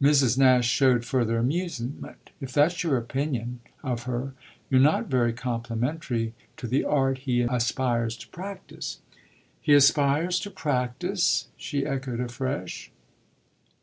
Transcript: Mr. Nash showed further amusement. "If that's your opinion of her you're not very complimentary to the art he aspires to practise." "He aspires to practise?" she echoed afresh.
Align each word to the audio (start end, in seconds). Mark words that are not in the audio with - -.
Mr. 0.00 0.38
Nash 0.38 0.66
showed 0.66 1.04
further 1.04 1.36
amusement. 1.36 2.30
"If 2.40 2.50
that's 2.54 2.82
your 2.82 2.96
opinion 2.96 3.60
of 3.84 4.04
her 4.04 4.32
you're 4.70 4.80
not 4.80 5.08
very 5.08 5.34
complimentary 5.34 6.32
to 6.56 6.66
the 6.66 6.82
art 6.82 7.18
he 7.28 7.42
aspires 7.42 8.16
to 8.16 8.28
practise." 8.28 9.00
"He 9.60 9.74
aspires 9.74 10.40
to 10.40 10.50
practise?" 10.50 11.48
she 11.58 11.84
echoed 11.84 12.20
afresh. 12.20 12.90